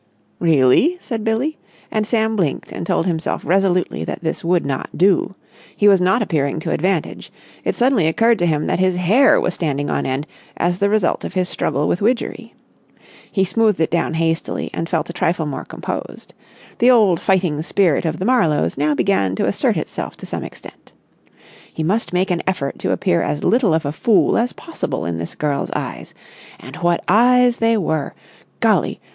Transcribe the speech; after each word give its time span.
"Really?" 0.39 0.97
said 0.99 1.23
Billie, 1.23 1.59
and 1.91 2.07
Sam 2.07 2.35
blinked 2.35 2.71
and 2.71 2.87
told 2.87 3.05
himself 3.05 3.45
resolutely 3.45 4.03
that 4.05 4.23
this 4.23 4.43
would 4.43 4.65
not 4.65 4.89
do. 4.97 5.35
He 5.77 5.87
was 5.87 6.01
not 6.01 6.23
appearing 6.23 6.59
to 6.61 6.71
advantage. 6.71 7.31
It 7.63 7.75
suddenly 7.75 8.07
occurred 8.07 8.39
to 8.39 8.47
him 8.47 8.65
that 8.65 8.79
his 8.79 8.95
hair 8.95 9.39
was 9.39 9.53
standing 9.53 9.91
on 9.91 10.07
end 10.07 10.25
as 10.57 10.79
the 10.79 10.89
result 10.89 11.23
of 11.23 11.35
his 11.35 11.49
struggle 11.49 11.87
with 11.87 12.01
Widgery. 12.01 12.55
He 13.31 13.45
smoothed 13.45 13.79
it 13.79 13.91
down 13.91 14.15
hastily, 14.15 14.71
and 14.73 14.89
felt 14.89 15.11
a 15.11 15.13
trifle 15.13 15.45
more 15.45 15.65
composed. 15.65 16.33
The 16.79 16.89
old 16.89 17.19
fighting 17.19 17.61
spirit 17.61 18.03
of 18.03 18.17
the 18.17 18.25
Marlowes 18.25 18.79
now 18.79 18.95
began 18.95 19.35
to 19.35 19.45
assert 19.45 19.77
itself 19.77 20.17
to 20.17 20.25
some 20.25 20.43
extent. 20.43 20.93
He 21.71 21.83
must 21.83 22.11
make 22.11 22.31
an 22.31 22.41
effort 22.47 22.79
to 22.79 22.91
appear 22.91 23.21
as 23.21 23.43
little 23.43 23.71
of 23.75 23.85
a 23.85 23.91
fool 23.91 24.35
as 24.35 24.51
possible 24.51 25.05
in 25.05 25.19
this 25.19 25.35
girl's 25.35 25.69
eyes. 25.75 26.15
And 26.59 26.77
what 26.77 27.03
eyes 27.07 27.57
they 27.57 27.77
were! 27.77 28.15
Golly! 28.61 28.99